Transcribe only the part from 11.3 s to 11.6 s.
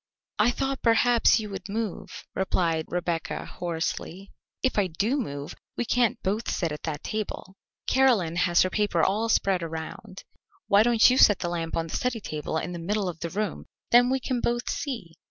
the